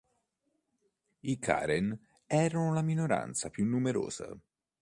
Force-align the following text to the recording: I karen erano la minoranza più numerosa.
I 1.19 1.37
karen 1.37 1.95
erano 2.25 2.73
la 2.73 2.81
minoranza 2.81 3.51
più 3.51 3.67
numerosa. 3.67 4.35